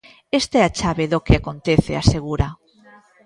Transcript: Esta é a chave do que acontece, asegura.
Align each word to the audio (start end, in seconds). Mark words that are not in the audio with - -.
Esta 0.39 0.55
é 0.61 0.63
a 0.65 0.73
chave 0.79 1.05
do 1.11 1.23
que 1.25 1.35
acontece, 1.37 1.91
asegura. 1.95 2.47